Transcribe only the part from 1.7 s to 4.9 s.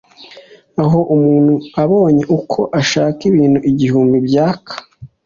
abonye uko ashaka ibintu igihumbi byaka